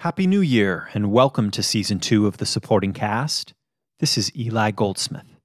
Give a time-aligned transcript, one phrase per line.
[0.00, 3.54] Happy New Year and welcome to season two of the supporting cast.
[3.98, 5.40] This is Eli Goldsmith.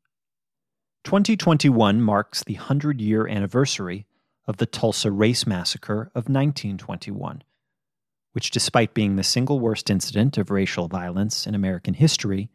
[1.05, 4.05] 2021 marks the 100 year anniversary
[4.45, 7.43] of the Tulsa Race Massacre of 1921,
[8.33, 12.49] which, despite being the single worst incident of racial violence in American history,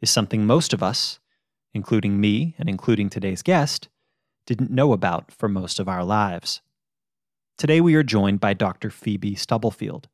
[0.00, 1.20] is something most of us,
[1.74, 3.90] including me and including today's guest,
[4.46, 6.62] didn't know about for most of our lives.
[7.58, 8.88] Today we are joined by Dr.
[8.88, 10.08] Phoebe Stubblefield,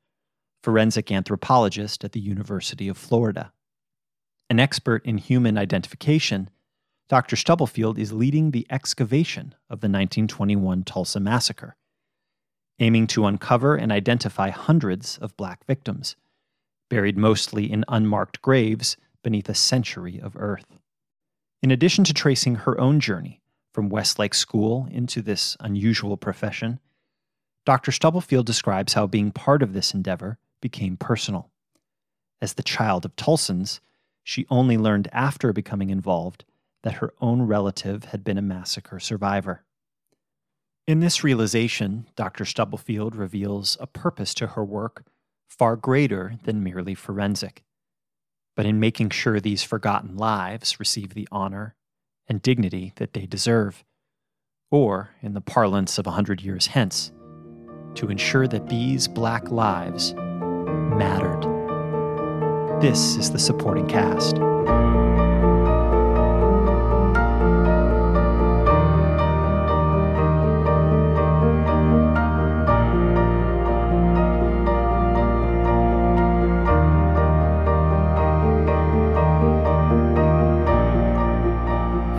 [0.62, 3.52] forensic anthropologist at the University of Florida.
[4.48, 6.50] An expert in human identification,
[7.08, 7.36] Dr.
[7.36, 11.76] Stubblefield is leading the excavation of the 1921 Tulsa Massacre,
[12.78, 16.16] aiming to uncover and identify hundreds of black victims,
[16.88, 20.78] buried mostly in unmarked graves beneath a century of earth.
[21.62, 23.40] In addition to tracing her own journey
[23.72, 26.80] from Westlake School into this unusual profession,
[27.64, 27.92] Dr.
[27.92, 31.50] Stubblefield describes how being part of this endeavor became personal.
[32.40, 33.80] As the child of Tulsans,
[34.24, 36.46] she only learned after becoming involved
[36.82, 39.64] that her own relative had been a massacre survivor.
[40.86, 42.44] In this realization, Dr.
[42.44, 45.04] Stubblefield reveals a purpose to her work
[45.48, 47.62] far greater than merely forensic,
[48.56, 51.74] but in making sure these forgotten lives receive the honor
[52.26, 53.84] and dignity that they deserve,
[54.70, 57.12] or, in the parlance of a hundred years hence,
[57.94, 60.14] to ensure that these black lives
[60.96, 61.42] mattered.
[62.80, 64.36] This is the supporting cast.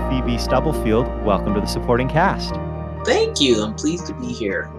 [0.10, 2.56] Phoebe Stubblefield, welcome to the supporting cast.
[3.06, 3.62] Thank you.
[3.62, 4.72] I'm pleased to be here.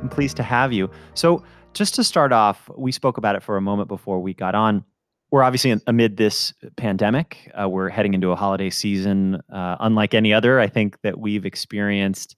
[0.00, 0.88] I'm pleased to have you.
[1.14, 1.42] So,
[1.76, 4.82] just to start off, we spoke about it for a moment before we got on.
[5.30, 7.52] We're obviously amid this pandemic.
[7.60, 11.44] Uh, we're heading into a holiday season, uh, unlike any other, I think, that we've
[11.44, 12.36] experienced.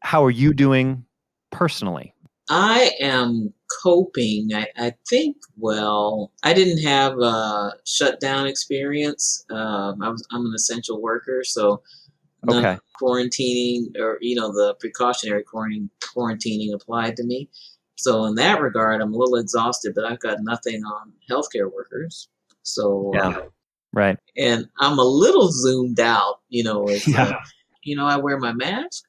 [0.00, 1.04] How are you doing
[1.50, 2.14] personally?
[2.48, 3.52] I am
[3.82, 4.50] coping.
[4.54, 6.30] I, I think well.
[6.42, 9.44] I didn't have a shutdown experience.
[9.50, 11.82] Um, I was I'm an essential worker, so
[12.44, 12.78] none Okay.
[13.00, 17.48] quarantining or you know the precautionary quarantining applied to me.
[17.96, 22.28] So in that regard, I'm a little exhausted, but I've got nothing on healthcare workers.
[22.62, 23.28] So Yeah.
[23.28, 23.40] uh,
[23.92, 24.18] Right.
[24.36, 26.40] and I'm a little zoomed out.
[26.48, 27.22] You know, as, Yeah.
[27.24, 27.38] uh,
[27.82, 29.04] you know, I wear my mask.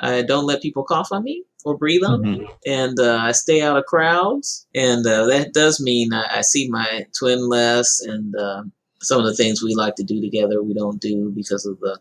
[0.00, 3.62] I don't let people cough on me or breathe on me, and uh, I stay
[3.62, 4.66] out of crowds.
[4.74, 8.62] And uh, that does mean I, I see my twin less, and uh,
[9.00, 11.98] some of the things we like to do together we don't do because of the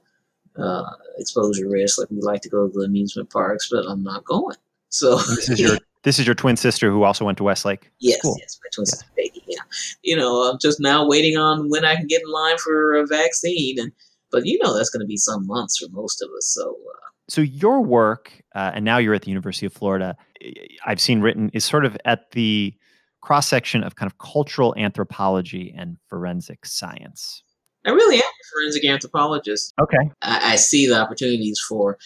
[0.61, 1.97] uh, exposure risk.
[1.97, 4.57] Like we like to go to the amusement parks, but I'm not going.
[4.89, 5.77] So This is your
[6.07, 7.91] this is your twin sister who also went to Westlake.
[7.99, 8.37] Yes, Cool.
[8.39, 9.43] yes, my twin sister baby.
[9.45, 9.59] Yeah,
[10.03, 13.05] you know, I'm just now waiting on when I can get in line for a
[13.05, 13.91] vaccine, and
[14.31, 16.47] but you know that's going to be some months for most of us.
[16.53, 20.15] So uh, So your work, uh, and now you're at the University of Florida.
[20.41, 20.53] I-
[20.85, 22.73] I've seen written is sort of at the
[23.21, 27.43] cross section of kind of cultural anthropology and forensic science.
[27.85, 29.73] I really am a forensic anthropologist.
[29.81, 30.09] Okay.
[30.21, 31.97] I, I see the opportunities for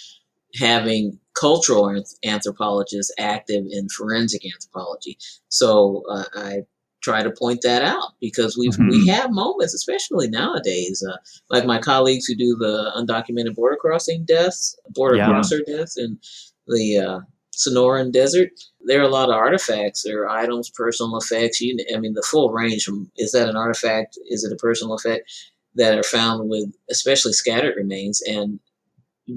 [0.60, 5.18] having cultural anth- anthropologists active in forensic anthropology.
[5.50, 6.62] So uh, I
[7.02, 8.90] try to point that out because we Mhm.
[8.90, 11.18] we have moments, especially nowadays, uh,
[11.50, 15.28] like my colleagues who do the undocumented border crossing deaths, border Yeah.
[15.30, 16.20] crosser deaths in
[16.68, 17.20] the uh,
[17.56, 18.52] Sonoran Desert.
[18.86, 20.04] There are a lot of artifacts.
[20.04, 21.60] There are items, personal effects.
[21.60, 24.18] You, I mean, the full range from is that an artifact?
[24.28, 25.30] Is it a personal effect?
[25.76, 28.60] That are found with especially scattered remains, and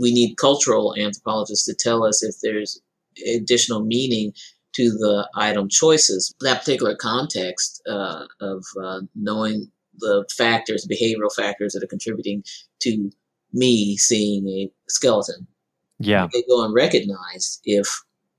[0.00, 2.80] we need cultural anthropologists to tell us if there's
[3.34, 4.32] additional meaning
[4.74, 6.34] to the item choices.
[6.40, 12.42] That particular context uh, of uh, knowing the factors, behavioral factors that are contributing
[12.80, 13.10] to
[13.52, 15.46] me seeing a skeleton.
[16.00, 16.26] Yeah.
[16.32, 17.86] They go and recognize if,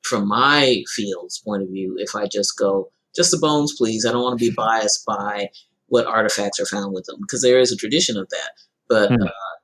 [0.04, 4.06] from my field's point of view, if I just go, just the bones, please.
[4.06, 5.50] I don't want to be biased by
[5.88, 8.52] what artifacts are found with them because there is a tradition of that.
[8.90, 9.24] But Hmm.
[9.24, 9.55] uh,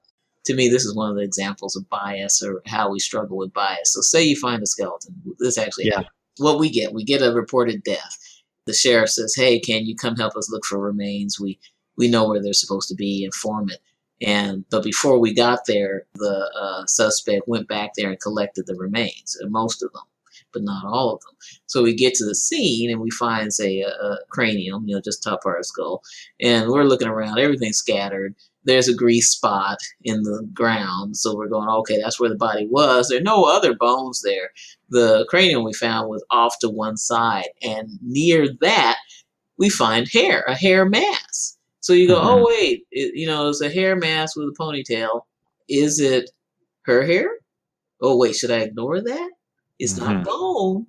[0.45, 3.53] to me, this is one of the examples of bias or how we struggle with
[3.53, 3.93] bias.
[3.93, 5.15] So, say you find a skeleton.
[5.39, 6.03] This actually Yeah.
[6.37, 8.17] What we get, we get a reported death.
[8.65, 11.39] The sheriff says, "Hey, can you come help us look for remains?
[11.39, 11.59] We
[11.97, 13.23] we know where they're supposed to be.
[13.23, 13.79] Inform it."
[14.21, 18.75] And but before we got there, the uh, suspect went back there and collected the
[18.75, 20.03] remains, uh, most of them,
[20.53, 21.35] but not all of them.
[21.65, 25.01] So we get to the scene and we find, say, a, a cranium, you know,
[25.01, 26.01] just top part of skull,
[26.41, 28.35] and we're looking around, everything's scattered.
[28.63, 32.67] There's a grease spot in the ground, so we're going, okay, that's where the body
[32.67, 33.07] was.
[33.07, 34.51] There are no other bones there.
[34.89, 38.97] The cranium we found was off to one side, and near that
[39.57, 41.57] we find hair, a hair mass.
[41.79, 42.27] So you go, mm-hmm.
[42.27, 45.21] oh wait, it, you know, it's a hair mass with a ponytail.
[45.67, 46.29] Is it
[46.83, 47.29] her hair?
[48.01, 49.29] Oh wait, should I ignore that?
[49.81, 50.13] It's mm-hmm.
[50.13, 50.87] not bone.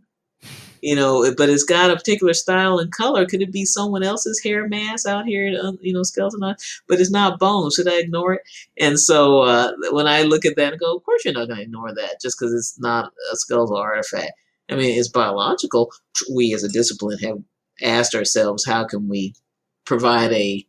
[0.84, 3.24] You know, but it's got a particular style and color.
[3.24, 5.46] Could it be someone else's hair mass out here,
[5.80, 6.40] you know, skeleton?
[6.88, 7.70] But it's not bone.
[7.70, 8.40] Should I ignore it?
[8.80, 11.58] And so uh, when I look at that, I go, of course you're not going
[11.58, 14.32] to ignore that just because it's not a skeletal artifact.
[14.68, 15.92] I mean, it's biological.
[16.34, 17.38] We as a discipline have
[17.80, 19.34] asked ourselves, how can we
[19.84, 20.66] provide a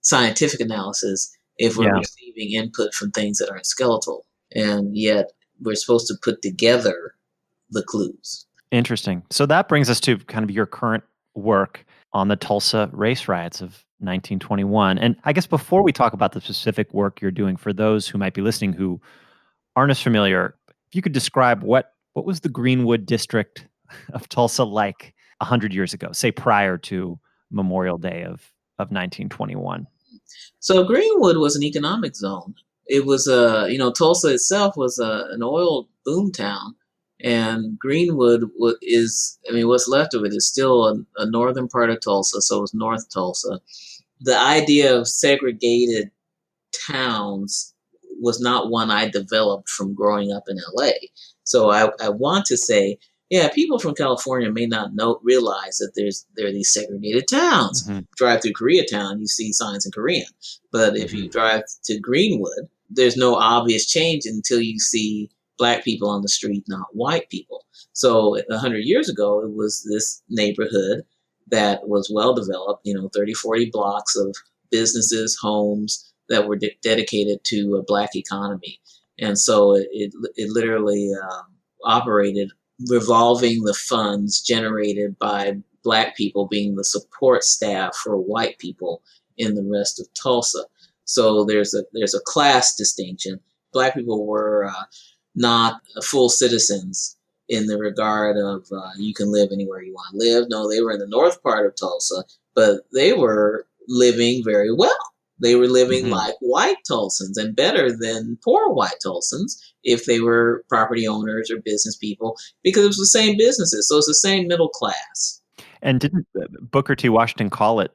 [0.00, 1.98] scientific analysis if we're yeah.
[1.98, 4.26] receiving input from things that aren't skeletal?
[4.56, 5.30] And yet
[5.60, 7.14] we're supposed to put together
[7.72, 8.46] the clues.
[8.70, 9.22] Interesting.
[9.30, 11.04] So that brings us to kind of your current
[11.34, 14.98] work on the Tulsa race riots of 1921.
[14.98, 18.18] And I guess before we talk about the specific work you're doing for those who
[18.18, 19.00] might be listening who
[19.76, 20.54] aren't as familiar,
[20.88, 23.66] if you could describe what what was the Greenwood district
[24.12, 27.18] of Tulsa like 100 years ago, say prior to
[27.50, 29.86] Memorial Day of, of 1921?
[30.60, 32.54] So Greenwood was an economic zone.
[32.86, 36.74] It was a, you know, Tulsa itself was a, an oil boom town.
[37.22, 38.50] And Greenwood
[38.82, 42.42] is, I mean, what's left of it is still a, a northern part of Tulsa,
[42.42, 43.60] so it's North Tulsa.
[44.20, 46.10] The idea of segregated
[46.86, 47.74] towns
[48.20, 50.90] was not one I developed from growing up in LA.
[51.44, 52.98] So I, I want to say,
[53.30, 57.88] yeah, people from California may not know realize that there's there are these segregated towns.
[57.88, 58.00] Mm-hmm.
[58.16, 60.26] Drive through Koreatown, you see signs in Korean.
[60.70, 61.30] But if you mm-hmm.
[61.30, 66.64] drive to Greenwood, there's no obvious change until you see black people on the street,
[66.68, 67.64] not white people.
[67.92, 71.02] So a hundred years ago, it was this neighborhood
[71.48, 74.34] that was well developed, you know, 30, 40 blocks of
[74.70, 78.80] businesses, homes that were de- dedicated to a black economy.
[79.18, 81.46] And so it, it, it literally um,
[81.84, 82.50] operated
[82.88, 89.02] revolving the funds generated by black people being the support staff for white people
[89.36, 90.64] in the rest of Tulsa.
[91.04, 93.40] So there's a there's a class distinction.
[93.72, 94.84] Black people were uh,
[95.34, 97.16] not full citizens
[97.48, 100.46] in the regard of uh, you can live anywhere you want to live.
[100.48, 102.24] No, they were in the north part of Tulsa,
[102.54, 104.96] but they were living very well.
[105.42, 106.12] They were living mm-hmm.
[106.12, 111.60] like white Tulsans and better than poor white Tulsans if they were property owners or
[111.60, 113.88] business people because it was the same businesses.
[113.88, 115.42] So it's the same middle class.
[115.82, 117.08] And didn't uh, Booker T.
[117.08, 117.90] Washington call it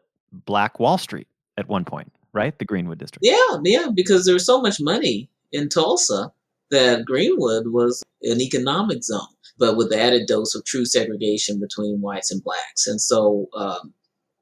[0.45, 2.57] Black Wall Street at one point, right?
[2.59, 3.25] The Greenwood District.
[3.25, 6.33] Yeah, yeah, because there was so much money in Tulsa
[6.71, 9.21] that Greenwood was an economic zone,
[9.57, 12.87] but with the added dose of true segregation between whites and blacks.
[12.87, 13.93] And so um,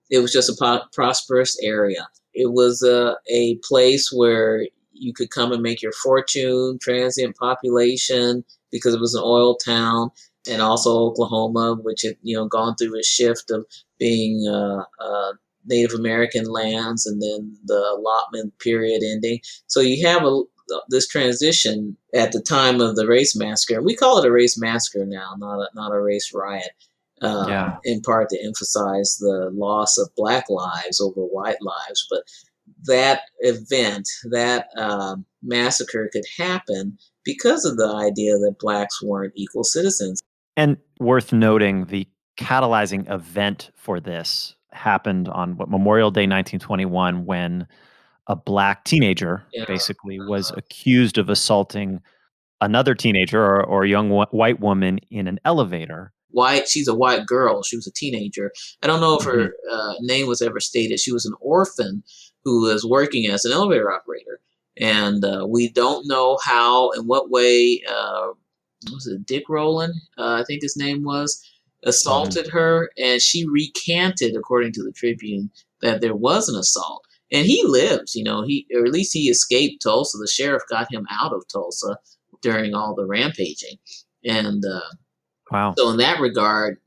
[0.10, 2.08] it was just a po- prosperous area.
[2.34, 8.44] It was a, a place where you could come and make your fortune, transient population,
[8.72, 10.10] because it was an oil town,
[10.50, 13.66] and also Oklahoma, which had you know gone through a shift of
[14.00, 15.34] being uh, uh,
[15.66, 19.40] Native American lands, and then the allotment period ending.
[19.68, 20.44] So you have a
[20.90, 23.82] this transition at the time of the race massacre.
[23.82, 26.72] We call it a race massacre now, not a, not a race riot.
[27.22, 27.78] Uh, yeah.
[27.86, 32.24] In part to emphasize the loss of black lives over white lives, but
[32.86, 39.64] that event, that um, massacre could happen because of the idea that blacks weren't equal
[39.64, 40.22] citizens.
[40.58, 42.08] And worth noting, the
[42.38, 47.68] catalyzing event for this happened on what Memorial Day 1921 when
[48.28, 49.66] a black teenager yeah.
[49.66, 50.60] basically was uh-huh.
[50.60, 52.02] accused of assaulting
[52.62, 56.96] another teenager or, or a young wh- white woman in an elevator white she's a
[56.96, 58.52] white girl she was a teenager
[58.84, 59.74] i don't know if her mm-hmm.
[59.74, 62.04] uh, name was ever stated she was an orphan
[62.44, 64.40] who was working as an elevator operator
[64.78, 68.28] and uh, we don't know how in what way uh,
[68.92, 71.42] was it dick rowland uh, i think his name was
[71.84, 72.58] assaulted mm-hmm.
[72.58, 75.50] her and she recanted according to the tribune
[75.82, 78.16] that there was an assault and he lives.
[78.16, 80.18] You know, he or at least he escaped Tulsa.
[80.18, 81.98] The sheriff got him out of Tulsa
[82.42, 83.78] during all the rampaging,
[84.24, 84.82] and uh,
[85.52, 85.74] wow.
[85.78, 86.78] So in that regard,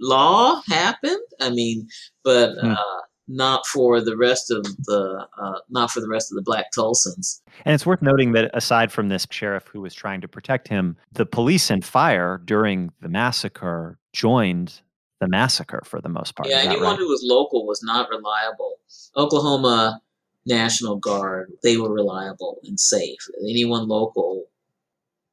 [0.00, 1.22] law happened.
[1.40, 1.88] I mean,
[2.24, 2.72] but hmm.
[2.72, 6.66] uh, not for the rest of the uh, not for the rest of the black
[6.76, 7.40] Tulsans.
[7.64, 10.96] And it's worth noting that aside from this sheriff who was trying to protect him,
[11.12, 14.80] the police and fire during the massacre joined
[15.20, 16.48] the massacre for the most part.
[16.48, 16.98] Yeah, anyone right?
[16.98, 18.75] who was local was not reliable.
[19.16, 20.00] Oklahoma
[20.46, 23.18] National Guard, they were reliable and safe.
[23.42, 24.46] Anyone local,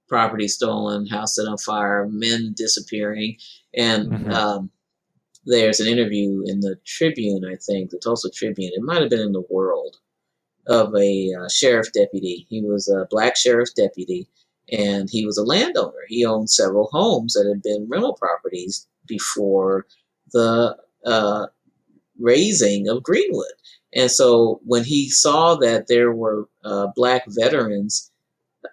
[0.07, 3.37] property stolen, house set on fire, men disappearing,
[3.75, 4.31] and mm-hmm.
[4.31, 4.71] um,
[5.45, 8.71] there's an interview in the Tribune, I think, the Tulsa Tribune.
[8.73, 9.97] It might have been in the World
[10.67, 12.45] of a uh, sheriff deputy.
[12.49, 14.27] He was a black sheriff deputy,
[14.71, 16.05] and he was a landowner.
[16.07, 19.85] He owned several homes that had been rental properties before
[20.31, 21.47] the uh,
[22.19, 23.53] raising of Greenwood.
[23.95, 28.11] And so when he saw that there were uh, black veterans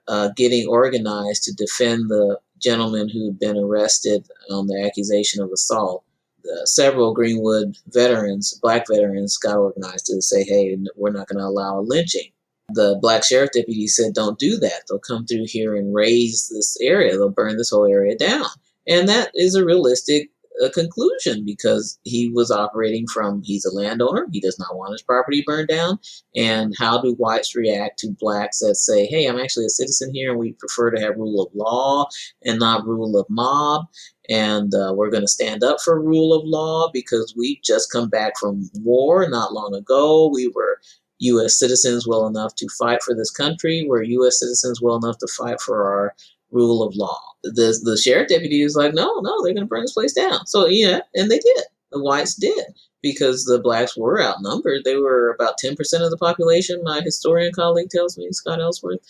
[0.08, 6.04] uh, getting organized to defend the gentleman who'd been arrested on the accusation of assault,
[6.44, 11.44] uh, several Greenwood veterans, black veterans, got organized to say, hey, we're not going to
[11.44, 12.30] allow a lynching.
[12.72, 14.82] The black sheriff deputy said, don't do that.
[14.88, 18.46] They'll come through here and raze this area, they'll burn this whole area down.
[18.86, 20.30] And that is a realistic
[20.64, 25.02] a conclusion because he was operating from he's a landowner he does not want his
[25.02, 25.98] property burned down
[26.36, 30.30] and how do whites react to blacks that say hey i'm actually a citizen here
[30.30, 32.06] and we prefer to have rule of law
[32.44, 33.86] and not rule of mob
[34.28, 38.08] and uh, we're going to stand up for rule of law because we just come
[38.08, 40.78] back from war not long ago we were
[41.20, 41.58] U.S.
[41.58, 43.84] citizens well enough to fight for this country.
[43.86, 44.40] We're U.S.
[44.40, 46.14] citizens well enough to fight for our
[46.50, 47.18] rule of law.
[47.42, 50.46] The the sheriff deputy is like, no, no, they're going to burn this place down.
[50.46, 51.64] So yeah, and they did.
[51.92, 52.64] The whites did
[53.02, 54.82] because the blacks were outnumbered.
[54.84, 56.82] They were about ten percent of the population.
[56.84, 59.00] My historian colleague tells me, Scott Ellsworth,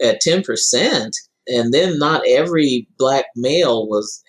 [0.00, 4.22] at ten percent, and then not every black male was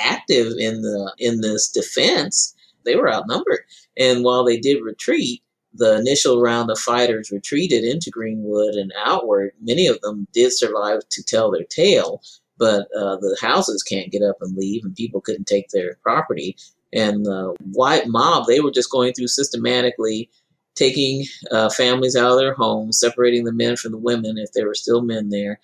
[0.00, 2.54] active in the in this defense.
[2.84, 3.60] They were outnumbered,
[3.98, 5.42] and while they did retreat,
[5.76, 9.52] the initial round of fighters retreated into Greenwood and outward.
[9.60, 12.22] Many of them did survive to tell their tale,
[12.58, 16.56] but uh, the houses can't get up and leave, and people couldn't take their property.
[16.92, 20.30] And the white mob, they were just going through systematically
[20.74, 24.66] taking uh, families out of their homes, separating the men from the women if there
[24.66, 25.58] were still men there,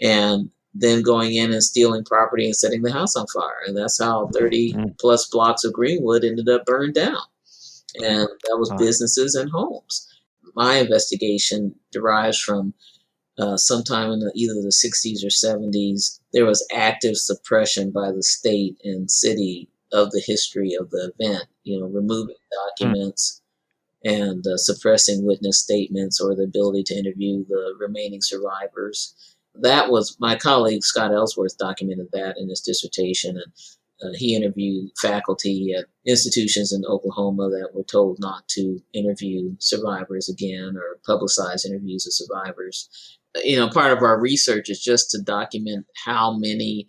[0.00, 3.62] and then going in and stealing property and setting the house on fire.
[3.66, 4.88] And that's how 30 mm-hmm.
[5.00, 7.22] plus blocks of Greenwood ended up burned down
[7.96, 10.06] and that was businesses and homes.
[10.54, 12.74] My investigation derives from
[13.38, 16.20] uh, sometime in the, either the 60s or 70s.
[16.32, 21.44] There was active suppression by the state and city of the history of the event.
[21.64, 22.36] You know, removing
[22.68, 23.40] documents.
[23.40, 23.44] Mm.
[24.04, 29.12] And uh, suppressing witness statements or the ability to interview the remaining survivors.
[29.56, 33.52] That was my colleague Scott Ellsworth documented that in his dissertation, and
[34.02, 40.28] uh, he interviewed faculty at institutions in Oklahoma that were told not to interview survivors
[40.28, 43.18] again or publicize interviews of survivors.
[43.44, 46.88] You know, part of our research is just to document how many,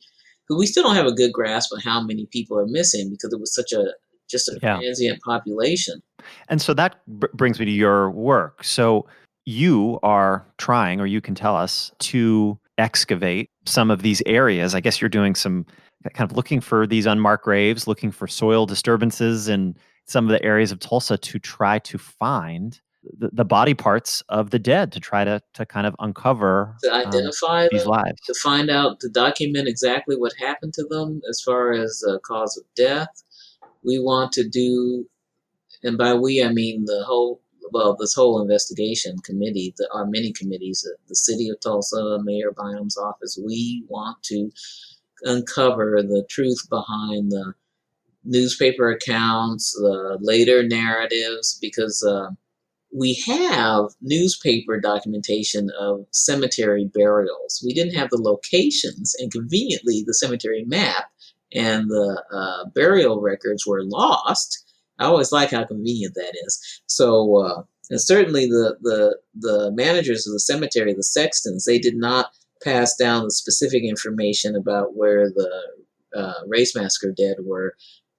[0.50, 3.40] we still don't have a good grasp on how many people are missing because it
[3.40, 3.94] was such a
[4.30, 4.76] just a yeah.
[4.76, 6.02] transient population.
[6.50, 8.64] And so that b- brings me to your work.
[8.64, 9.08] So
[9.46, 14.76] you are trying, or you can tell us, to excavate some of these areas.
[14.76, 15.66] I guess you're doing some
[16.14, 19.76] kind of looking for these unmarked graves, looking for soil disturbances in
[20.06, 22.80] some of the areas of Tulsa to try to find
[23.18, 26.94] the, the body parts of the dead to try to, to kind of uncover to
[26.94, 28.20] um, identify um, these them, lives.
[28.26, 32.58] to find out to document exactly what happened to them as far as the cause
[32.58, 33.24] of death.
[33.84, 35.06] We want to do
[35.84, 37.42] and by we i mean the whole
[37.72, 42.98] well this whole investigation committee the, our many committees the city of tulsa mayor bynum's
[42.98, 44.52] office we want to
[45.24, 47.54] uncover the truth behind the
[48.24, 52.30] newspaper accounts, the later narratives, because uh,
[52.96, 57.64] we have newspaper documentation of cemetery burials.
[57.66, 61.06] We didn't have the locations, and conveniently, the cemetery map
[61.54, 64.66] and the uh, burial records were lost.
[65.00, 66.82] I always like how convenient that is.
[66.88, 71.96] So, uh, and certainly the, the the managers of the cemetery, the sextons, they did
[71.96, 72.32] not
[72.64, 75.52] pass down the specific information about where the
[76.16, 77.76] uh, race dead were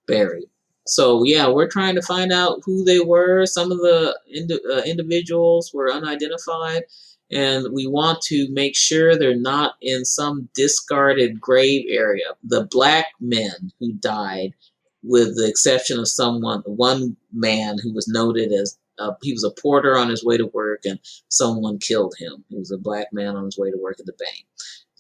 [0.07, 0.49] buried.
[0.87, 3.47] So yeah, we're trying to find out who they were.
[3.47, 6.83] Some of the indi- uh, individuals were unidentified,
[7.31, 12.25] and we want to make sure they're not in some discarded grave area.
[12.43, 14.55] The black men who died,
[15.03, 19.61] with the exception of someone, one man who was noted as uh, he was a
[19.61, 22.45] porter on his way to work, and someone killed him.
[22.49, 24.47] He was a black man on his way to work at the bank.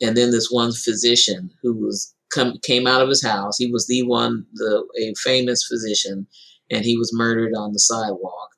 [0.00, 3.59] And then this one physician who was come, came out of his house.
[3.59, 6.26] He was the one, the a famous physician,
[6.71, 8.50] and he was murdered on the sidewalk,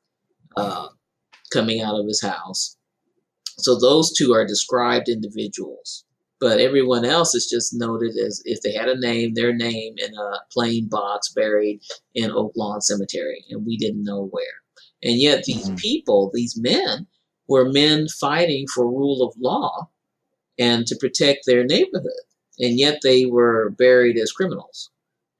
[0.56, 0.88] uh,
[1.52, 2.76] coming out of his house.
[3.58, 6.04] So those two are described individuals,
[6.40, 10.14] but everyone else is just noted as if they had a name, their name in
[10.14, 11.80] a plain box buried
[12.14, 14.61] in Oak Lawn Cemetery, and we didn't know where.
[15.02, 15.76] And yet, these mm-hmm.
[15.76, 17.06] people, these men,
[17.48, 19.88] were men fighting for rule of law
[20.58, 22.12] and to protect their neighborhood.
[22.58, 24.90] And yet, they were buried as criminals.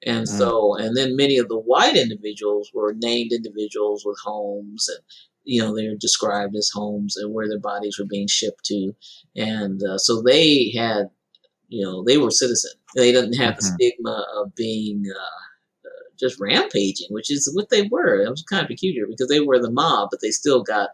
[0.04, 0.38] And mm-hmm.
[0.38, 4.98] so, and then many of the white individuals were named individuals with homes and
[5.44, 8.94] you know they're described as homes and where their bodies were being shipped to
[9.36, 11.10] and uh, so they had
[11.68, 13.76] you know they were citizens they didn't have mm-hmm.
[13.76, 15.42] the stigma of being uh,
[16.22, 18.22] just rampaging, which is what they were.
[18.22, 20.90] It was kind of peculiar because they were the mob, but they still got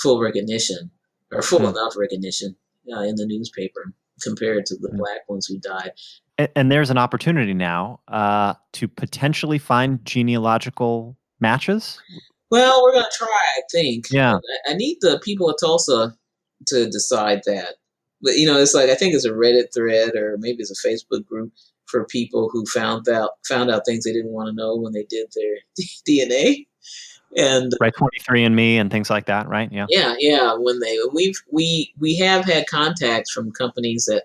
[0.00, 0.90] full recognition
[1.30, 1.66] or full hmm.
[1.66, 2.56] enough recognition
[2.94, 4.96] uh, in the newspaper compared to the hmm.
[4.96, 5.92] black ones who died.
[6.38, 12.00] And, and there's an opportunity now uh, to potentially find genealogical matches.
[12.50, 14.06] Well, we're going to try, I think.
[14.10, 14.34] Yeah.
[14.34, 16.14] I, I need the people of Tulsa
[16.68, 17.74] to decide that.
[18.22, 20.88] But, you know, it's like, I think it's a Reddit thread or maybe it's a
[20.88, 21.52] Facebook group
[21.86, 25.04] for people who found out found out things they didn't want to know when they
[25.04, 25.56] did their
[26.08, 26.66] DNA
[27.36, 29.70] and right 23 and me and things like that right?
[29.72, 29.86] Yeah.
[29.88, 34.24] Yeah yeah when they we've we we have had contacts from companies that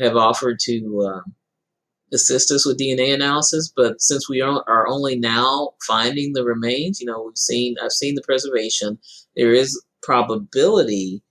[0.00, 1.30] have offered to uh,
[2.12, 7.00] assist us with dna analysis but since we are, are only now finding the remains
[7.00, 8.98] you know we've seen i've seen the preservation
[9.34, 11.22] there is probability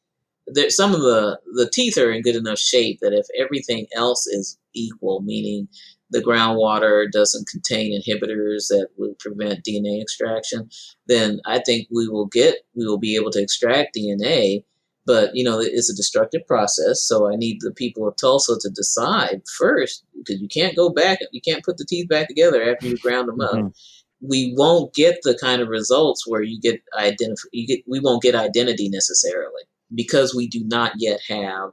[0.53, 4.27] that some of the the teeth are in good enough shape that if everything else
[4.27, 5.67] is equal meaning
[6.11, 10.69] the groundwater doesn't contain inhibitors that would prevent DNA extraction,
[11.07, 14.63] then I think we will get we will be able to extract DNA.
[15.05, 18.69] But you know, it's a destructive process, so I need the people of Tulsa to
[18.69, 22.87] decide first because you can't go back, you can't put the teeth back together after
[22.87, 23.53] you ground them up.
[23.53, 23.67] Mm-hmm.
[24.21, 27.47] We won't get the kind of results where you get identify.
[27.51, 29.63] You get we won't get identity necessarily
[29.93, 31.71] because we do not yet have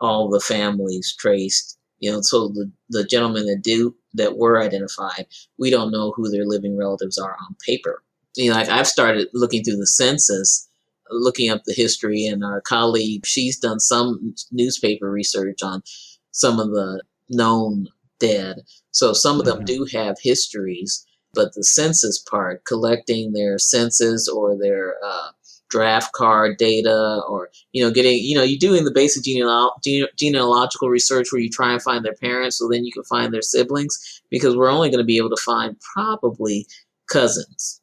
[0.00, 5.26] all the families traced you know, so the, the gentlemen that do that were identified,
[5.58, 8.02] we don't know who their living relatives are on paper.
[8.36, 10.68] You know, like I've started looking through the census,
[11.10, 15.82] looking up the history, and our colleague, she's done some newspaper research on
[16.30, 17.88] some of the known
[18.20, 18.62] dead.
[18.92, 19.64] So some of them mm-hmm.
[19.64, 25.30] do have histories, but the census part, collecting their census or their uh,
[25.70, 30.08] draft card data or you know getting you know you're doing the basic genealog- gene-
[30.16, 33.42] genealogical research where you try and find their parents so then you can find their
[33.42, 36.66] siblings because we're only going to be able to find probably
[37.10, 37.80] cousins.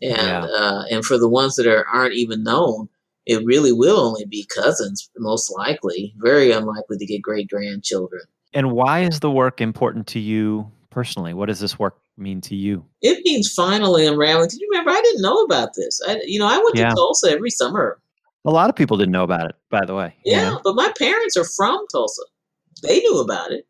[0.00, 0.44] And yeah.
[0.44, 2.88] uh, and for the ones that are aren't even known
[3.26, 8.22] it really will only be cousins most likely very unlikely to get great grandchildren
[8.54, 11.34] and why is the work important to you personally?
[11.34, 12.84] What does this work mean to you?
[13.02, 14.46] It means finally unraveling.
[14.46, 16.00] Because you remember, I didn't know about this.
[16.06, 16.88] I, you know, I went yeah.
[16.88, 18.00] to Tulsa every summer.
[18.44, 20.14] A lot of people didn't know about it, by the way.
[20.24, 22.22] Yeah, but my parents are from Tulsa.
[22.82, 23.66] They knew about it.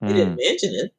[0.00, 0.14] They mm.
[0.14, 0.44] didn't hmm.
[0.44, 0.94] mention it,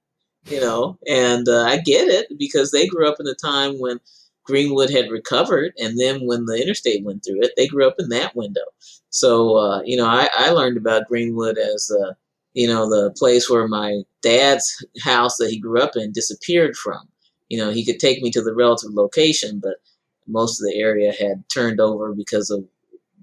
[0.45, 3.99] you know, and uh, I get it because they grew up in a time when
[4.43, 8.09] Greenwood had recovered, and then when the interstate went through it, they grew up in
[8.09, 8.63] that window.
[9.09, 12.13] So, uh, you know, I, I learned about Greenwood as uh,
[12.57, 17.07] you know, the place where my dad's house that he grew up in disappeared from.
[17.49, 19.75] You know, he could take me to the relative location, but
[20.25, 22.65] most of the area had turned over because of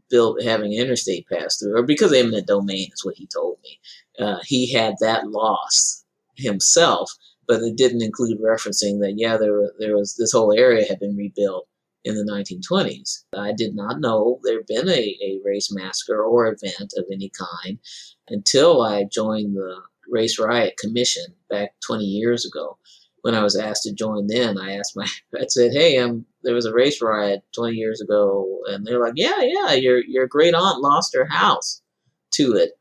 [0.09, 3.59] built having an interstate pass through, or because of eminent domain, is what he told
[3.65, 3.81] me.
[4.25, 6.05] Uh, he had that loss
[6.37, 7.11] himself,
[7.49, 11.17] but it didn't include referencing that yeah, there there was this whole area had been
[11.17, 11.67] rebuilt
[12.05, 13.25] in the 1920s.
[13.37, 17.31] I did not know there had been a, a race massacre or event of any
[17.31, 17.79] kind
[18.29, 22.79] until I joined the Race Riot Commission back 20 years ago.
[23.23, 26.55] When I was asked to join then, I asked my, I said, hey, um, there
[26.55, 28.61] was a race riot 20 years ago.
[28.69, 31.81] And they're like, yeah, yeah, your, your great aunt lost her house
[32.33, 32.73] to it.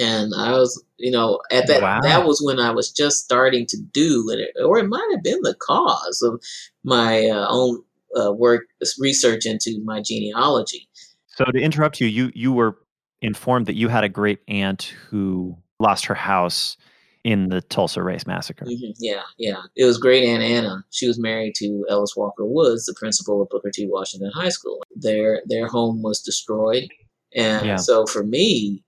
[0.00, 2.00] And I was, you know, at that, wow.
[2.00, 5.42] that was when I was just starting to do it, or it might have been
[5.42, 6.42] the cause of
[6.82, 7.82] my uh, own
[8.18, 8.64] uh, work,
[8.98, 10.88] research into my genealogy.
[11.26, 12.78] So to interrupt you, you you were
[13.20, 16.76] informed that you had a great aunt who lost her house
[17.24, 18.64] in the Tulsa Race Massacre.
[18.64, 18.92] Mm-hmm.
[18.98, 19.62] Yeah, yeah.
[19.76, 20.84] It was great Aunt Anna.
[20.90, 23.86] She was married to Ellis Walker Woods, the principal of Booker T.
[23.86, 24.82] Washington High School.
[24.96, 26.88] Their their home was destroyed,
[27.34, 27.76] and yeah.
[27.76, 28.82] so for me,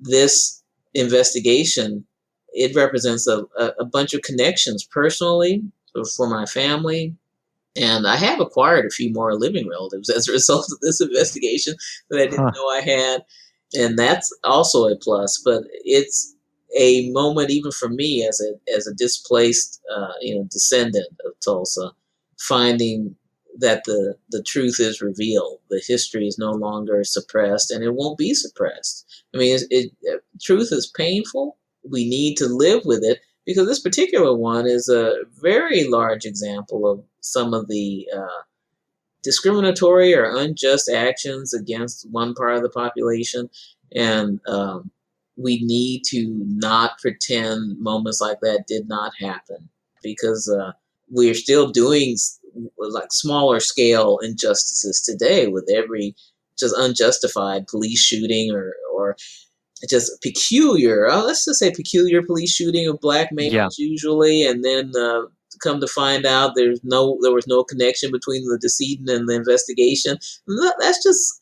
[0.00, 0.62] this
[0.94, 2.04] investigation
[2.56, 5.62] it represents a, a, a bunch of connections personally
[6.16, 7.14] for my family,
[7.76, 11.74] and I have acquired a few more living relatives as a result of this investigation
[12.10, 12.50] that I didn't huh.
[12.54, 13.24] know I had
[13.74, 15.40] and that's also a plus.
[15.44, 16.34] But it's
[16.78, 21.32] a moment even for me as a as a displaced uh, you know descendant of
[21.44, 21.92] Tulsa,
[22.38, 23.14] finding
[23.58, 28.18] that the the truth is revealed, the history is no longer suppressed, and it won't
[28.18, 29.24] be suppressed.
[29.34, 31.56] I mean, it, it truth is painful.
[31.88, 36.90] We need to live with it because this particular one is a very large example
[36.90, 38.42] of some of the uh,
[39.22, 43.48] discriminatory or unjust actions against one part of the population.
[43.94, 44.90] And um,
[45.36, 49.68] we need to not pretend moments like that did not happen
[50.02, 50.72] because uh,
[51.08, 52.16] we're still doing
[52.78, 56.16] like smaller scale injustices today with every
[56.58, 59.16] just unjustified police shooting or, or
[59.88, 63.68] just peculiar, uh, let's just say peculiar police shooting of black males yeah.
[63.76, 65.22] usually, and then uh,
[65.62, 69.34] come to find out there's no there was no connection between the decedent and the
[69.34, 70.18] investigation.
[70.78, 71.40] That's just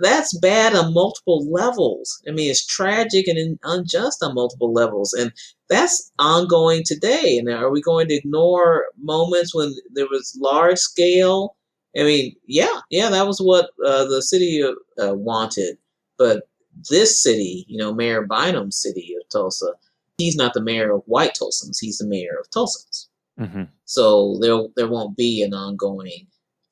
[0.00, 2.22] that's bad on multiple levels.
[2.28, 5.32] I mean, it's tragic and unjust on multiple levels, and
[5.68, 7.38] that's ongoing today.
[7.38, 11.56] And are we going to ignore moments when there was large scale?
[11.98, 15.78] I mean, yeah, yeah, that was what uh, the city uh, wanted,
[16.18, 16.47] but
[16.90, 19.72] this city, you know, Mayor Bynum's city of Tulsa,
[20.16, 21.78] he's not the mayor of white Tulsans.
[21.80, 23.06] He's the mayor of Tulsans.
[23.38, 23.64] Mm-hmm.
[23.84, 26.26] So there, there won't be an ongoing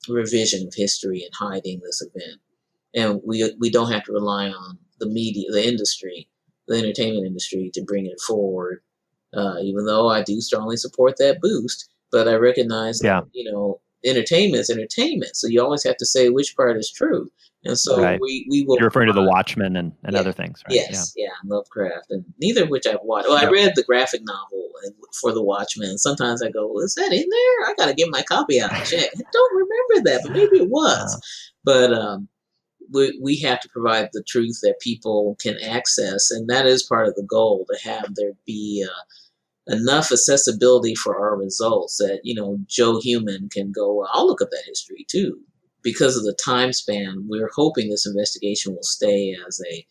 [0.08, 2.40] revision of history and hiding this event
[2.96, 6.28] and we we don't have to rely on the media, the industry,
[6.66, 8.80] the entertainment industry to bring it forward.
[9.36, 13.20] Uh, even though I do strongly support that boost, but I recognize yeah.
[13.20, 16.90] that you know entertainment is entertainment, so you always have to say which part is
[16.90, 17.30] true.
[17.66, 18.20] And so right.
[18.20, 18.76] we, we will.
[18.76, 20.20] You're referring to the Watchmen and, and yeah.
[20.20, 20.74] other things, right?
[20.74, 21.26] Yes, yeah.
[21.26, 23.28] yeah, Lovecraft, and neither of which I've watched.
[23.28, 23.48] Well, yep.
[23.48, 24.70] I read the graphic novel
[25.20, 25.98] for the Watchmen.
[25.98, 27.70] Sometimes I go, "Is that in there?
[27.70, 30.58] I got to get my copy out and check." I don't remember that, but maybe
[30.58, 31.14] it was.
[31.14, 31.18] Uh,
[31.64, 32.28] but um,
[32.92, 37.08] we, we have to provide the truth that people can access, and that is part
[37.08, 42.34] of the goal to have there be uh, enough accessibility for our results that you
[42.34, 44.06] know Joe Human can go.
[44.12, 45.40] I'll look up that history too,
[45.86, 47.24] because of the time span.
[47.28, 49.86] We're hoping this investigation will stay as a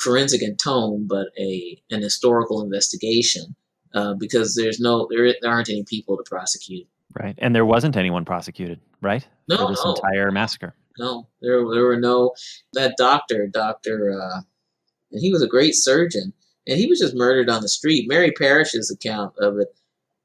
[0.00, 3.54] forensic in tone, but a an historical investigation,
[3.94, 6.88] uh, because there's no there, there aren't any people to prosecute.
[7.20, 9.28] Right, and there wasn't anyone prosecuted, right?
[9.46, 9.92] No, for this no.
[9.92, 10.74] entire massacre.
[10.98, 12.32] No, there there were no
[12.72, 14.40] that doctor, Doctor, uh,
[15.12, 16.32] and he was a great surgeon,
[16.66, 18.08] and he was just murdered on the street.
[18.08, 19.68] Mary Parrish's account of it,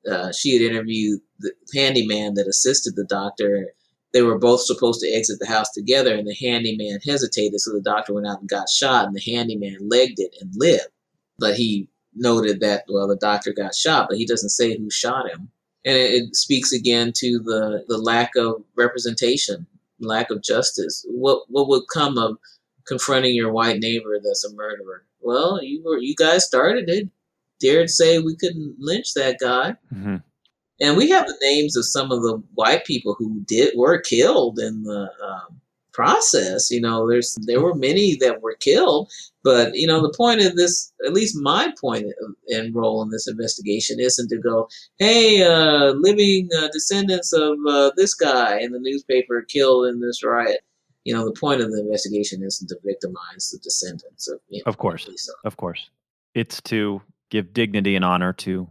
[0.10, 3.74] uh, she had interviewed the handyman that assisted the doctor.
[4.14, 7.82] They were both supposed to exit the house together, and the handyman hesitated, so the
[7.82, 10.88] doctor went out and got shot, and the handyman legged it and lived.
[11.38, 15.30] But he noted that well, the doctor got shot, but he doesn't say who shot
[15.30, 15.52] him
[15.86, 19.66] and it, it, speaks again to the, the lack of representation
[20.00, 21.06] lack of justice.
[21.10, 22.38] What what would come of
[22.88, 25.06] confronting your white neighbor that's a murderer?
[25.20, 27.10] Well, you were you guys started it.
[27.60, 29.76] Dared say we couldn't lynch that guy.
[29.94, 30.18] Mm-hmm.
[30.82, 34.60] And we have the names of some of the white people who did were killed
[34.60, 35.60] in the um,
[35.92, 36.72] process.
[36.72, 39.12] You know, there's there were many that were killed,
[39.44, 42.08] but you know, the point of this, at least my point
[42.48, 47.92] and role in this investigation, isn't to go, "Hey, uh, living uh, descendants of uh,
[47.98, 50.62] this guy in the newspaper killed in this riot."
[51.04, 54.40] You know, the point of the investigation isn't to victimize the descendants of.
[54.48, 55.90] You know, of course, of course,
[56.34, 58.70] it's to give dignity and honor to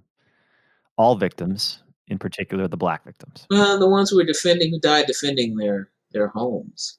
[0.96, 3.46] all victims, in particular the black victims.
[3.50, 6.98] Well, the ones who were defending, who died defending their their homes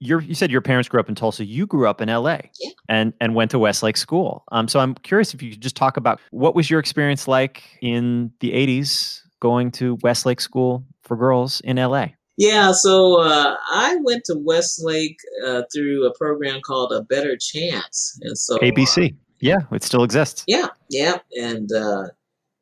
[0.00, 1.44] you said your parents grew up in Tulsa.
[1.44, 2.70] You grew up in LA yeah.
[2.88, 4.44] and, and went to Westlake School.
[4.50, 7.62] Um, so I'm curious if you could just talk about what was your experience like
[7.82, 12.08] in the 80s going to Westlake School for girls in LA?
[12.38, 18.18] Yeah, so uh, I went to Westlake uh, through a program called A Better Chance.
[18.22, 19.12] And so ABC.
[19.12, 20.44] Uh, yeah, it still exists.
[20.46, 21.18] Yeah, yeah.
[21.32, 22.08] And uh,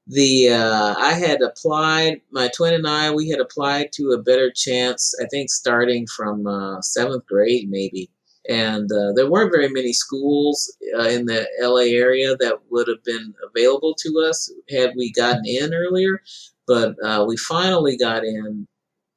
[0.08, 2.22] the uh, I had applied.
[2.30, 5.14] My twin and I we had applied to a better chance.
[5.22, 8.10] I think starting from uh, seventh grade maybe,
[8.48, 13.04] and uh, there weren't very many schools uh, in the LA area that would have
[13.04, 16.22] been available to us had we gotten in earlier.
[16.66, 18.66] But uh, we finally got in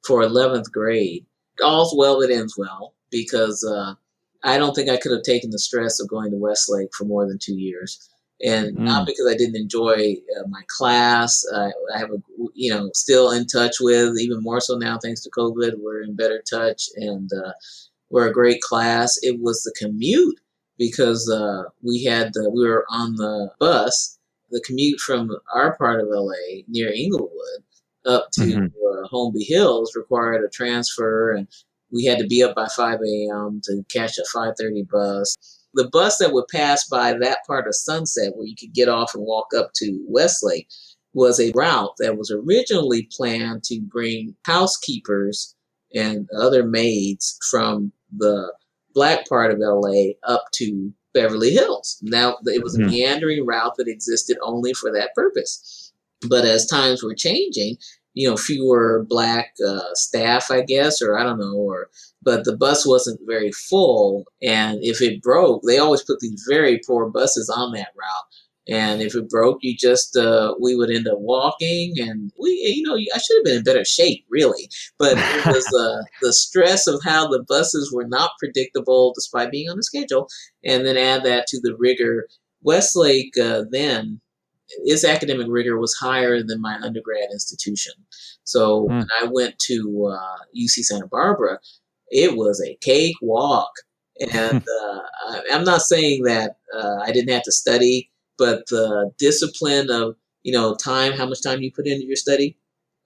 [0.06, 1.24] for eleventh grade.
[1.64, 3.94] All's well that ends well because uh,
[4.44, 7.26] I don't think I could have taken the stress of going to Westlake for more
[7.26, 8.10] than two years
[8.42, 8.80] and mm.
[8.80, 11.44] not because I didn't enjoy uh, my class.
[11.52, 12.18] Uh, I have a,
[12.54, 15.74] you know, still in touch with, even more so now thanks to COVID.
[15.78, 17.52] We're in better touch, and uh,
[18.10, 19.16] we're a great class.
[19.22, 20.40] It was the commute
[20.78, 24.18] because uh, we had the, we were on the bus.
[24.50, 27.30] The commute from our part of LA near Inglewood
[28.04, 28.66] up to mm-hmm.
[28.66, 31.48] Uh, Holmby Hills required a transfer, and
[31.90, 33.60] we had to be up by 5 a.m.
[33.64, 38.32] to catch a 5:30 bus the bus that would pass by that part of Sunset,
[38.36, 40.68] where you could get off and walk up to Westlake,
[41.14, 45.54] was a route that was originally planned to bring housekeepers
[45.94, 48.52] and other maids from the
[48.94, 51.98] black part of LA up to Beverly Hills.
[52.02, 52.90] Now, it was a mm-hmm.
[52.90, 55.92] meandering route that existed only for that purpose.
[56.28, 57.76] But as times were changing,
[58.14, 61.88] you know, fewer black uh, staff, I guess, or I don't know, or
[62.22, 64.24] but the bus wasn't very full.
[64.42, 68.24] And if it broke, they always put these very poor buses on that route.
[68.68, 72.84] And if it broke, you just uh, we would end up walking, and we, you
[72.84, 74.68] know, I should have been in better shape, really.
[74.98, 79.68] But it was uh, the stress of how the buses were not predictable, despite being
[79.68, 80.28] on the schedule,
[80.64, 82.28] and then add that to the rigor.
[82.64, 84.20] Westlake uh, then
[84.84, 87.92] its academic rigor was higher than my undergrad institution.
[88.44, 88.88] So mm.
[88.88, 91.58] when I went to uh, UC Santa Barbara,
[92.08, 93.70] it was a cakewalk.
[94.32, 99.90] And uh, I'm not saying that uh, I didn't have to study, but the discipline
[99.90, 102.56] of you know time, how much time you put into your study.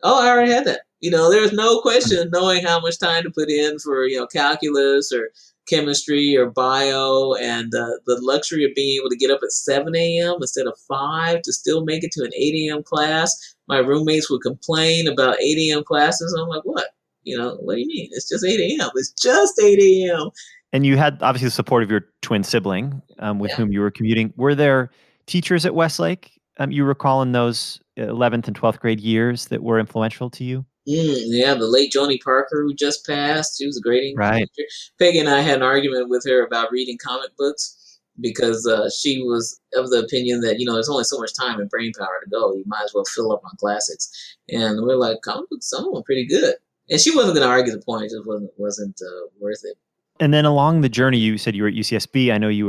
[0.02, 0.82] Oh, I already had that.
[1.00, 4.26] You know, there's no question knowing how much time to put in for you know
[4.26, 5.30] calculus or
[5.68, 9.94] chemistry or bio, and uh, the luxury of being able to get up at 7
[9.94, 10.36] a.m.
[10.40, 12.82] instead of 5 to still make it to an 8 a.m.
[12.82, 13.34] class.
[13.68, 15.84] My roommates would complain about 8 a.m.
[15.84, 16.36] classes.
[16.38, 16.88] I'm like, what?
[17.24, 18.08] You know, what do you mean?
[18.12, 18.90] It's just 8 a.m.
[18.94, 20.30] It's just 8 a.m.
[20.72, 23.56] And you had obviously the support of your twin sibling um, with yeah.
[23.56, 24.32] whom you were commuting.
[24.36, 24.90] Were there
[25.26, 29.78] teachers at Westlake um, you recall in those 11th and 12th grade years that were
[29.78, 30.64] influential to you?
[30.88, 34.48] Mm, yeah, the late Joannie Parker, who just passed, she was a great English right.
[34.56, 34.68] teacher.
[34.98, 39.22] Peggy and I had an argument with her about reading comic books because uh, she
[39.22, 42.20] was of the opinion that you know there's only so much time and brain power
[42.24, 42.54] to go.
[42.54, 44.08] You might as well fill up on classics.
[44.48, 46.54] And we're like, comic books, some of them pretty good.
[46.88, 49.76] And she wasn't going to argue the point; it just wasn't wasn't uh, worth it.
[50.20, 52.32] And then along the journey, you said you were at UCSB.
[52.32, 52.66] I know you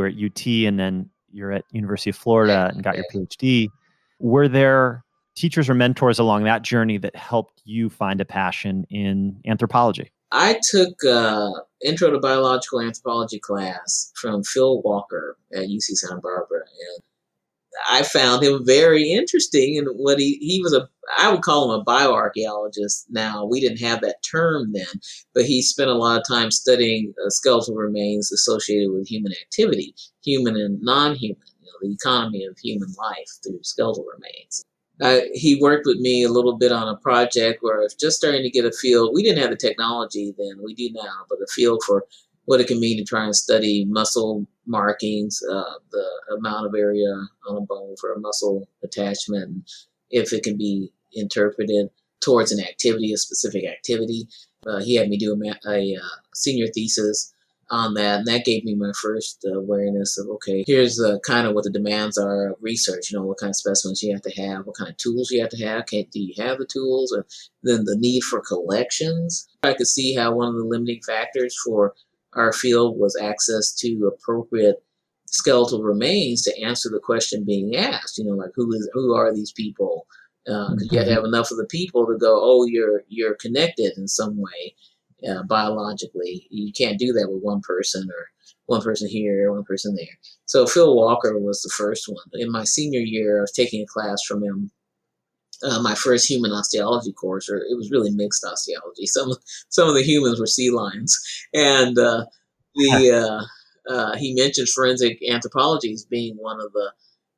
[5.38, 10.12] teachers or mentors along that journey that helped you find a passion in anthropology?
[10.32, 11.52] I took uh,
[11.84, 17.04] Intro to Biological Anthropology class from Phil Walker at UC Santa Barbara, and
[17.90, 19.78] I found him very interesting.
[19.78, 23.06] And what he he was a I would call him a bioarchaeologist.
[23.10, 25.00] Now we didn't have that term then,
[25.34, 29.96] but he spent a lot of time studying uh, skeletal remains associated with human activity,
[30.22, 31.38] human and non-human
[31.82, 34.66] the economy of human life through skeletal remains.
[35.02, 38.18] Uh, he worked with me a little bit on a project where I was just
[38.18, 39.14] starting to get a feel.
[39.14, 42.06] We didn't have the technology then, we do now, but a feel for
[42.46, 47.10] what it can mean to try and study muscle markings, uh, the amount of area
[47.50, 49.70] on a bone for a muscle attachment,
[50.10, 51.90] if it can be interpreted
[52.22, 54.28] towards an activity, a specific activity.
[54.66, 57.34] Uh, he had me do a, a uh, senior thesis
[57.70, 61.54] on that, and that gave me my first awareness of okay, here's uh, kind of
[61.54, 63.12] what the demands are of research.
[63.12, 65.42] You know, what kind of specimens you have to have, what kind of tools you
[65.42, 65.86] have to have.
[65.86, 67.12] Can do you have the tools?
[67.12, 67.24] And
[67.64, 69.48] then the need for collections.
[69.64, 71.94] I could see how one of the limiting factors for
[72.34, 74.84] our field was access to appropriate
[75.28, 78.18] skeletal remains to answer the question being asked.
[78.18, 80.08] You know, like who is who are these people?
[80.46, 81.16] Because uh, you have to mm-hmm.
[81.16, 84.76] have enough of the people to go, oh, you're you're connected in some way
[85.28, 86.48] uh, biologically.
[86.50, 88.30] You can't do that with one person or
[88.66, 90.18] one person here, one person there.
[90.46, 92.24] So Phil Walker was the first one.
[92.34, 94.72] In my senior year, I was taking a class from him.
[95.64, 99.06] Uh, my first human osteology course, or it was really mixed osteology.
[99.08, 99.34] Some
[99.70, 101.18] some of the humans were sea lions,
[101.52, 102.26] and uh,
[102.76, 103.12] the
[103.90, 106.92] uh, uh, he mentioned forensic anthropology as being one of the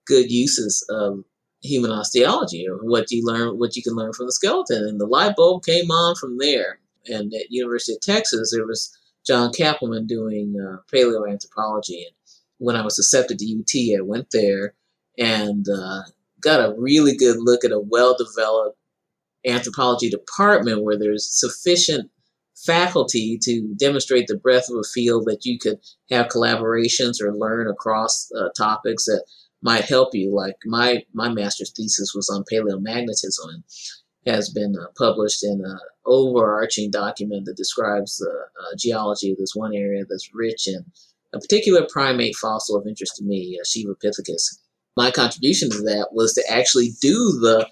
[0.05, 1.23] good uses of
[1.61, 4.83] human osteology, or what you learn, what you can learn from the skeleton.
[4.83, 8.95] And the light bulb came on from there and at University of Texas, there was
[9.25, 12.05] John Kappelman doing uh, paleoanthropology.
[12.05, 12.15] And
[12.57, 14.73] when I was accepted to UT, I went there
[15.17, 16.01] and uh,
[16.41, 18.77] got a really good look at a well-developed
[19.45, 22.09] anthropology department where there's sufficient
[22.65, 25.79] faculty to demonstrate the breadth of a field that you could
[26.11, 29.23] have collaborations or learn across uh, topics that
[29.61, 30.33] might help you.
[30.33, 33.63] Like my my master's thesis was on paleomagnetism, and
[34.25, 39.53] has been uh, published in an overarching document that describes the uh, geology of this
[39.55, 40.83] one area that's rich in
[41.33, 44.57] a particular primate fossil of interest to me, uh, Sivapithecus.
[44.97, 47.67] My contribution to that was to actually do the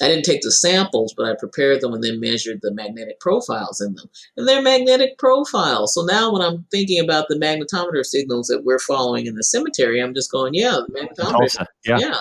[0.00, 3.82] I didn't take the samples, but I prepared them and then measured the magnetic profiles
[3.82, 4.08] in them.
[4.36, 5.92] And they're magnetic profiles.
[5.92, 10.00] So now when I'm thinking about the magnetometer signals that we're following in the cemetery,
[10.00, 11.66] I'm just going, yeah, the magnetometer.
[11.84, 11.98] Yeah.
[11.98, 12.20] yeah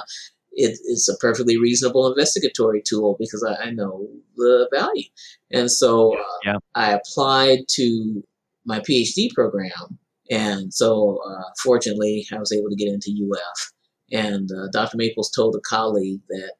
[0.60, 5.05] it is a perfectly reasonable investigatory tool because I, I know the value.
[5.51, 6.57] And so uh, yeah.
[6.75, 8.23] I applied to
[8.65, 9.97] my PhD program.
[10.29, 13.71] And so, uh, fortunately, I was able to get into UF.
[14.12, 14.97] And uh, Dr.
[14.97, 16.53] Maples told a colleague that,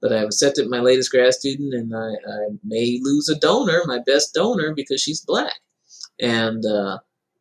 [0.00, 3.98] but I've accepted my latest grad student and I, I may lose a donor, my
[4.06, 5.54] best donor, because she's black.
[6.20, 6.98] And uh,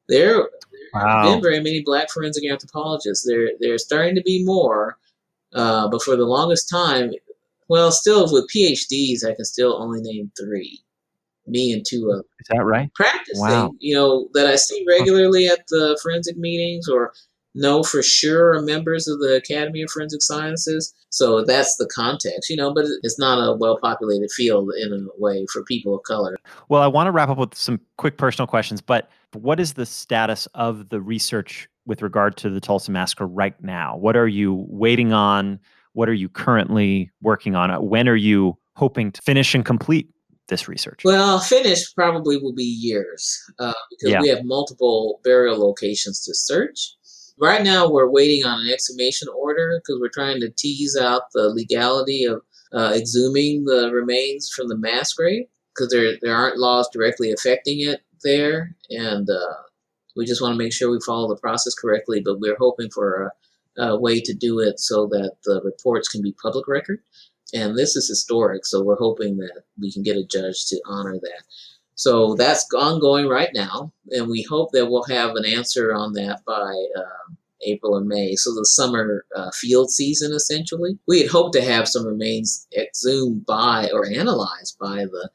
[0.09, 0.49] there,
[0.93, 1.23] wow.
[1.23, 3.27] have been very many black forensic anthropologists.
[3.27, 4.97] There, there's starting to be more
[5.55, 7.11] uh, but for the longest time,
[7.69, 10.81] well, still with PhDs, I can still only name three.
[11.47, 12.25] Me and two others.
[12.39, 12.93] Is that right?
[12.95, 13.71] Practicing, wow.
[13.79, 17.13] you know, that I see regularly at the forensic meetings or
[17.55, 20.93] know for sure are members of the Academy of Forensic Sciences.
[21.09, 25.21] So that's the context, you know, but it's not a well populated field in a
[25.21, 26.35] way for people of color.
[26.69, 29.85] Well, I want to wrap up with some quick personal questions, but what is the
[29.85, 33.95] status of the research with regard to the Tulsa massacre right now?
[33.95, 35.59] What are you waiting on?
[35.93, 37.71] What are you currently working on?
[37.87, 40.09] When are you hoping to finish and complete
[40.47, 41.01] this research?
[41.03, 44.21] Well, finished probably will be years uh, because Yeah.
[44.21, 46.95] we have multiple burial locations to search.
[47.37, 51.49] Right now, we're waiting on an exhumation order because we're trying to tease out the
[51.49, 52.41] legality of
[52.73, 57.81] uh, exhuming the remains from the mass grave because there there aren't laws directly affecting
[57.81, 59.53] it there, and uh,
[60.15, 62.21] we just want to make sure we follow the process correctly.
[62.23, 63.31] But we're hoping for
[63.77, 66.99] a, a way to do it so that the reports can be public record
[67.53, 71.17] and this is historic so we're hoping that we can get a judge to honor
[71.21, 71.43] that.
[71.95, 76.41] So that's ongoing right now and we hope that we'll have an answer on that
[76.45, 77.33] by uh,
[77.65, 78.35] april or may.
[78.35, 80.97] So the summer uh, field season essentially.
[81.07, 85.29] We had hoped to have some remains exhumed by or analyzed by the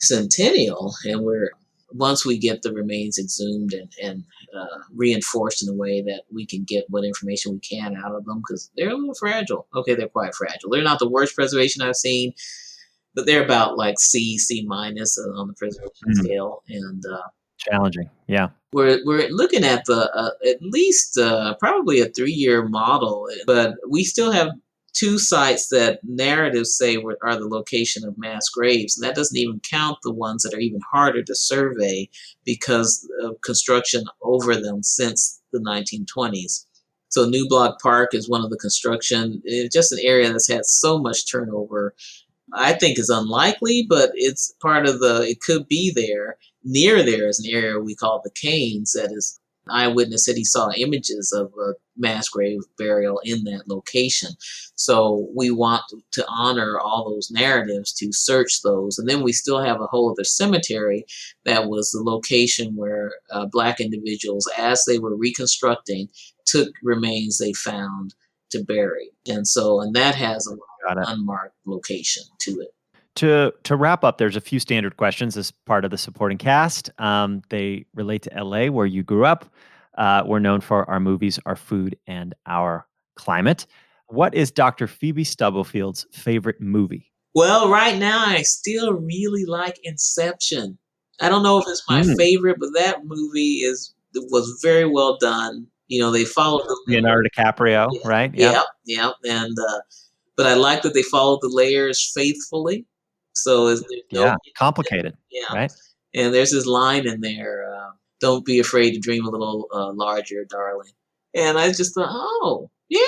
[0.00, 1.52] centennial and we're
[1.96, 4.24] once we get the remains exhumed and, and
[4.58, 8.24] uh, reinforced in a way that we can get what information we can out of
[8.24, 9.66] them because they're a little fragile.
[9.74, 10.70] Okay, they're quite fragile.
[10.70, 12.32] They're not the worst preservation I've seen,
[13.14, 16.14] but they're about like C, C minus on the preservation Mm.
[16.24, 16.62] scale.
[16.68, 17.22] And uh,
[17.58, 18.10] Challenging.
[18.26, 18.48] Yeah.
[18.72, 23.74] we're, we're looking at the uh, at least uh, probably a three year model, but
[23.88, 24.48] we still have
[24.94, 28.96] two sites that narratives say were, are the location of mass graves.
[28.96, 32.08] And that doesn't even count the ones that are even harder to survey
[32.44, 36.66] because of construction over them since the 1920s.
[37.08, 39.42] So Newblock Park is one of the construction.
[39.44, 41.94] It's just an area that's had so much turnover.
[42.52, 45.22] I think is unlikely, but it's part of the.
[45.22, 46.38] It could be there.
[46.64, 50.70] Near there is an area we call the Canes that is eyewitness said he saw
[50.76, 54.30] images of a mass grave burial in that location.
[54.74, 58.98] So we want to honor all those narratives to search those.
[58.98, 61.04] And then we still have a whole other cemetery
[61.44, 66.08] that was the location where uh, black individuals, as they were reconstructing,
[66.46, 68.14] took remains they found
[68.50, 69.10] to bury.
[69.28, 72.74] And so, and that has a unmarked location to it.
[73.16, 76.90] To to wrap up, there's a few standard questions as part of the supporting cast.
[76.98, 79.44] Um, they relate to LA, where you grew up.
[79.96, 83.66] Uh, we're known for our movies, our food, and our climate.
[84.08, 84.88] What is Dr.
[84.88, 87.12] Phoebe Stubblefield's favorite movie?
[87.36, 90.76] Well, right now I still really like Inception.
[91.20, 92.16] I don't know if it's my Mm.
[92.16, 93.94] favorite, but that movie is
[94.30, 95.66] was very well done.
[95.86, 98.00] You know, they followed the Leonardo DiCaprio, Yeah.
[98.08, 98.34] right?
[98.34, 99.80] Yeah, yeah, and uh,
[100.36, 102.86] but I like that they followed the layers faithfully.
[103.34, 104.34] So there's no, Yeah.
[104.56, 105.72] Complicated, yeah, right?
[106.14, 109.92] and there's this line in there: uh, "Don't be afraid to dream a little uh,
[109.92, 110.92] larger, darling."
[111.34, 113.00] And I just thought, oh yeah,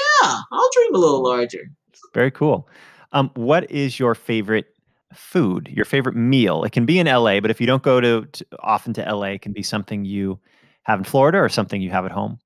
[0.52, 1.70] I'll dream a little larger.
[2.12, 2.68] Very cool.
[3.12, 4.66] Um, what is your favorite
[5.14, 5.68] food?
[5.68, 6.64] Your favorite meal?
[6.64, 9.26] It can be in LA, but if you don't go to, to often to LA,
[9.34, 10.40] it can be something you
[10.82, 12.38] have in Florida or something you have at home.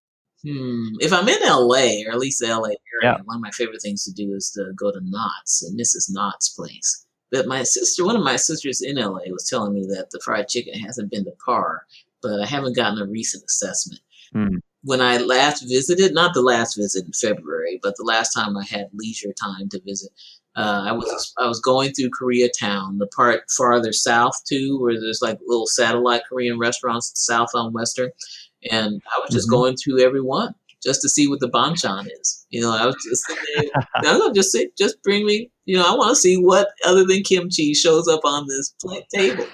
[0.47, 0.89] Hmm.
[1.01, 3.17] If I'm in LA, or at least the LA area, Yeah.
[3.25, 6.07] one of my favorite things to do is to go to Knott's and Mrs.
[6.11, 7.07] Knott's place.
[7.31, 10.49] But my sister, one of my sisters in LA, was telling me that the fried
[10.49, 11.87] chicken hasn't been to par,
[12.23, 14.01] but I haven't gotten a recent assessment.
[14.33, 14.57] Hmm.
[14.83, 18.65] When I last visited, not the last visit in February, but the last time I
[18.65, 20.11] had leisure time to visit,
[20.57, 25.23] uh, I was I was going through Koreatown, the part farther south too, where there's
[25.23, 28.11] like little satellite Korean restaurants south on Western,
[28.71, 29.53] and I was just Mhm.
[29.53, 32.47] going through every one just to see what the banchan is.
[32.51, 33.87] You know, I was just sitting there.
[33.95, 35.51] I'm just sit, just bring me.
[35.65, 39.05] You know, I want to see what other than kimchi shows up on this plate
[39.15, 39.47] table.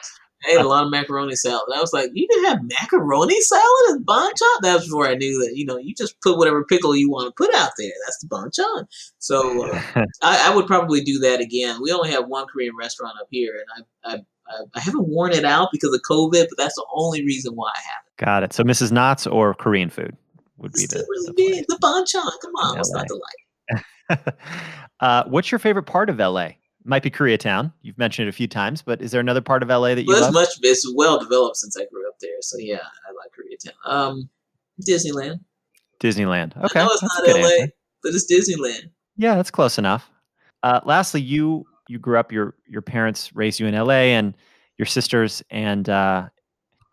[0.45, 1.73] I ate a lot of macaroni salad.
[1.75, 4.61] I was like, you can have macaroni salad and banchan.
[4.63, 5.57] That was before I knew that.
[5.57, 7.93] You know, you just put whatever pickle you want to put out there.
[8.05, 8.87] That's the banchan.
[9.19, 9.83] So uh,
[10.23, 11.81] I, I would probably do that again.
[11.83, 14.15] We only have one Korean restaurant up here, and I, I,
[14.49, 17.71] I, I haven't worn it out because of COVID, but that's the only reason why
[17.75, 18.17] I haven't.
[18.19, 18.53] Got it.
[18.53, 18.93] So Mrs.
[18.93, 20.17] Knott's or Korean food
[20.59, 21.65] would be the, really the big.
[21.69, 22.31] The banchan.
[22.43, 23.21] Come on, what's not to
[24.11, 24.37] like?
[25.01, 26.51] uh, what's your favorite part of LA?
[26.85, 27.73] Might be Koreatown.
[27.83, 30.07] You've mentioned it a few times, but is there another part of LA that you
[30.09, 30.35] Well, it's love?
[30.35, 30.49] much.
[30.63, 32.31] It's well developed since I grew up there.
[32.41, 33.91] So yeah, I like Koreatown.
[33.93, 34.31] Um,
[34.89, 35.41] Disneyland.
[36.01, 36.57] Disneyland.
[36.65, 37.73] Okay, I know it's that's not LA, answer.
[38.03, 38.91] but it's Disneyland.
[39.17, 40.09] Yeah, that's close enough.
[40.63, 42.31] Uh, lastly, you you grew up.
[42.33, 44.13] Your your parents raised you in L.A.
[44.13, 44.37] and
[44.79, 46.29] your sisters and uh,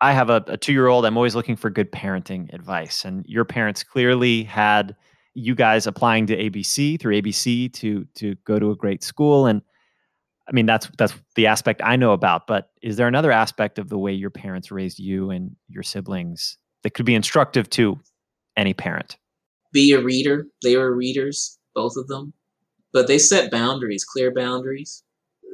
[0.00, 1.06] I have a, a two year old.
[1.06, 4.96] I'm always looking for good parenting advice, and your parents clearly had
[5.34, 9.46] you guys applying to ABC through ABC to to go to a great school.
[9.46, 9.62] And
[10.48, 12.46] I mean that's that's the aspect I know about.
[12.46, 16.56] But is there another aspect of the way your parents raised you and your siblings
[16.82, 17.98] that could be instructive to
[18.56, 19.16] any parent?
[19.72, 20.46] Be a reader.
[20.62, 22.32] They were readers, both of them,
[22.92, 25.02] but they set boundaries, clear boundaries.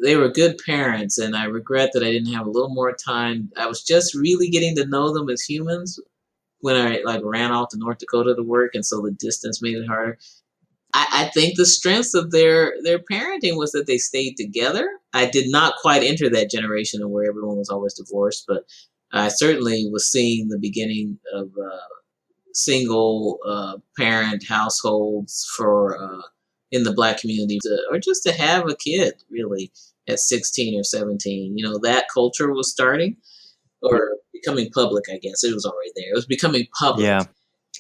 [0.02, 3.50] They were good parents, and I regret that I didn't have a little more time.
[3.56, 5.98] I was just really getting to know them as humans
[6.60, 9.76] when I like ran off to North Dakota to work, and so the distance made
[9.76, 10.18] it harder.
[10.94, 14.88] I, I think the strengths of their their parenting was that they stayed together.
[15.12, 18.64] I did not quite enter that generation where everyone was always divorced, but
[19.12, 21.78] I certainly was seeing the beginning of uh,
[22.52, 26.22] single uh, parent households for uh,
[26.72, 29.72] in the black community, to, or just to have a kid really
[30.08, 31.56] at 16 or 17.
[31.56, 33.16] You know, that culture was starting
[33.82, 35.44] or becoming public, I guess.
[35.44, 36.10] It was already there.
[36.10, 37.06] It was becoming public.
[37.06, 37.24] Yeah.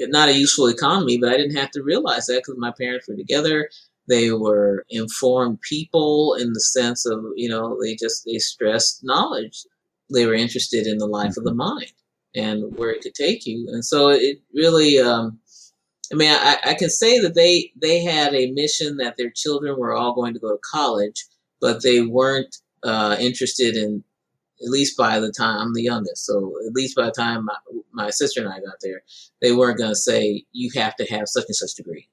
[0.00, 3.16] Not a useful economy, but I didn't have to realize that because my parents were
[3.16, 3.68] together.
[4.08, 9.64] They were informed people in the sense of, you know, they just, they stressed knowledge.
[10.12, 11.58] They were interested in the life of the mm-hmm.
[11.58, 11.92] mind
[12.34, 13.68] and where it could take you.
[13.70, 15.38] And so it really, um,
[16.12, 19.78] I mean, I, I can say that they they had a mission that their children
[19.78, 21.24] were all going to go to college,
[21.60, 24.04] but they weren't uh, interested in.
[24.62, 27.56] At least by the time I'm the youngest, so at least by the time my,
[27.92, 29.02] my sister and I got there,
[29.40, 32.08] they weren't going to say you have to have such and such degree.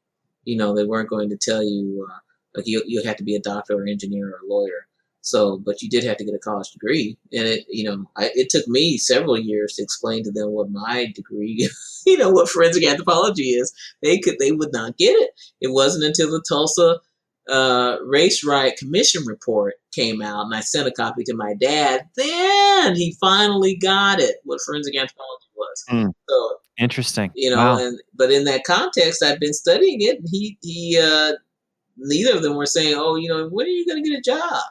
[0.45, 2.19] You know, they weren't going to tell you uh,
[2.55, 4.87] like you you have to be a doctor or engineer or lawyer.
[5.21, 8.31] So, but you did have to get a college degree, and it, you know, I,
[8.33, 11.69] it took me several years to explain to them what my degree,
[12.05, 13.73] you know, what forensic anthropology is.
[14.01, 15.31] They could, they would not get it.
[15.59, 16.99] It wasn't until the Tulsa
[17.49, 22.01] uh, Race Riot Commission report came out, and I sent a copy to my dad.
[22.15, 25.83] Then he finally got it, what forensic anthropology was.
[25.89, 26.13] Mm.
[26.29, 27.57] So interesting, you know.
[27.57, 27.77] Wow.
[27.79, 31.33] And but in that context, I've been studying it, and he he uh,
[31.97, 34.21] neither of them were saying, "Oh, you know, when are you going to get a
[34.21, 34.63] job?"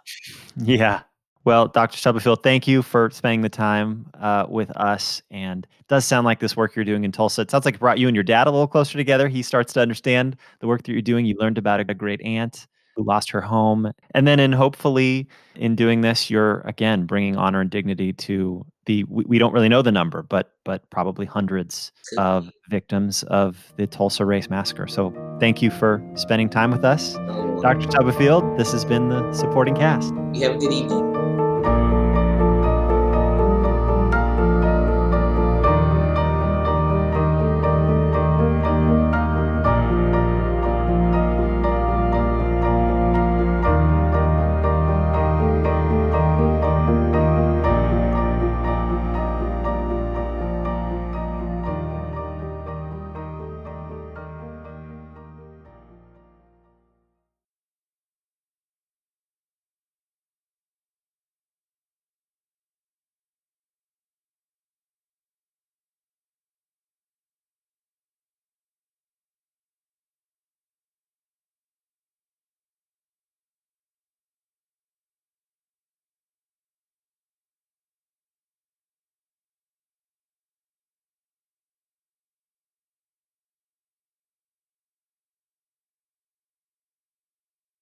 [0.57, 1.03] Yeah.
[1.45, 1.97] Well, Dr.
[1.97, 5.23] Stubblefield, thank you for spending the time uh, with us.
[5.31, 7.43] And does sound like this work you're doing in Tulsa.
[7.43, 9.29] It sounds like it brought you and your dad a little closer together.
[9.29, 11.25] He starts to understand the work that you're doing.
[11.25, 12.67] You learned about a great aunt
[12.97, 13.93] who lost her home.
[14.13, 19.05] And then, in hopefully, in doing this, you're again bringing honor and dignity to the.
[19.05, 23.87] We, we don't really know the number, but but probably hundreds of victims of the
[23.87, 24.87] Tulsa Race Massacre.
[24.87, 27.91] So, thank you for spending time with us, oh, Dr.
[27.91, 28.59] Stubblefield.
[28.59, 30.15] This has been the supporting cast.
[30.33, 32.06] You have a good evening.